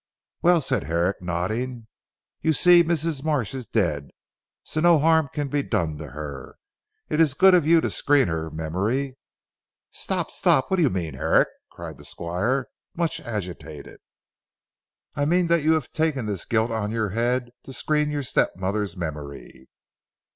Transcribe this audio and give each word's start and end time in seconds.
"Well," 0.41 0.61
said 0.61 0.85
Herrick 0.85 1.21
nodding, 1.21 1.85
"you 2.41 2.53
see 2.53 2.83
Mrs. 2.83 3.23
Marsh 3.23 3.53
is 3.53 3.67
dead, 3.67 4.09
so 4.63 4.81
no 4.81 4.97
harm 4.97 5.29
can 5.31 5.47
be 5.47 5.61
done 5.61 5.99
to 5.99 6.07
her. 6.07 6.55
It 7.07 7.21
is 7.21 7.35
good 7.35 7.53
of 7.53 7.67
you 7.67 7.81
to 7.81 7.89
screen 7.91 8.27
her 8.27 8.49
memory" 8.49 9.17
"Stop! 9.91 10.31
Stop! 10.31 10.71
What 10.71 10.77
do 10.77 10.81
you 10.81 10.89
mean 10.89 11.13
Herrick?" 11.13 11.49
cried 11.69 11.99
the 11.99 12.05
Squire 12.05 12.65
much 12.95 13.19
agitated. 13.19 13.99
"I 15.13 15.25
mean 15.25 15.45
that 15.49 15.61
you 15.61 15.73
have 15.73 15.91
taken 15.91 16.25
this 16.25 16.45
guilt 16.45 16.71
on 16.71 16.89
your 16.89 17.09
head 17.09 17.51
to 17.65 17.71
screen 17.71 18.09
your 18.09 18.23
step 18.23 18.53
mother's 18.55 18.97
memory." 18.97 19.69